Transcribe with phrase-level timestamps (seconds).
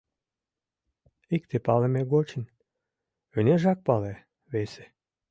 [1.35, 2.43] —Икте палыме гочын
[3.37, 4.13] ынежак пале,
[4.51, 4.85] весе...